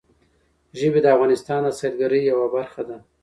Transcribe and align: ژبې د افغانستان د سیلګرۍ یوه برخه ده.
ژبې 0.79 0.99
د 1.03 1.07
افغانستان 1.15 1.59
د 1.65 1.69
سیلګرۍ 1.79 2.21
یوه 2.31 2.47
برخه 2.55 2.81
ده. 2.89 2.97